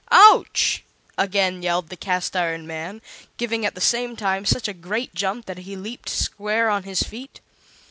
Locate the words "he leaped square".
5.59-6.71